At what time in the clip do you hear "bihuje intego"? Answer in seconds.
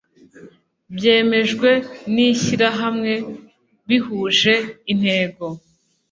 3.87-5.45